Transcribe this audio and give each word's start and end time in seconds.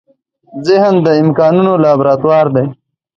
ذهن 0.67 0.95
د 1.05 1.07
امکانونو 1.23 1.71
لابراتوار 1.83 2.45
دی. 2.55 2.65